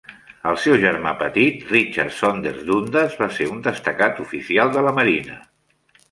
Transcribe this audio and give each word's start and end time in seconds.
El 0.51 0.55
seu 0.61 0.75
germà 0.83 1.09
petit, 1.17 1.59
Richard 1.73 2.15
Saunders 2.19 2.63
Dundas, 2.69 3.17
va 3.23 3.27
ser 3.39 3.47
un 3.57 3.59
destacat 3.67 4.23
oficial 4.25 4.73
de 4.79 4.83
la 4.89 4.95
marina. 5.01 5.37